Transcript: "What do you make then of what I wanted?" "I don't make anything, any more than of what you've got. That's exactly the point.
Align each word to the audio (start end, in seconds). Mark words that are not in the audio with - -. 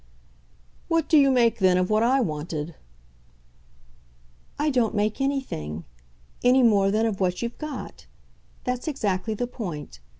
"What 0.87 1.07
do 1.07 1.15
you 1.15 1.29
make 1.29 1.59
then 1.59 1.77
of 1.77 1.91
what 1.91 2.01
I 2.01 2.21
wanted?" 2.21 2.73
"I 4.57 4.71
don't 4.71 4.95
make 4.95 5.21
anything, 5.21 5.83
any 6.43 6.63
more 6.63 6.89
than 6.89 7.05
of 7.05 7.19
what 7.19 7.43
you've 7.43 7.59
got. 7.59 8.07
That's 8.63 8.87
exactly 8.87 9.35
the 9.35 9.45
point. 9.45 9.99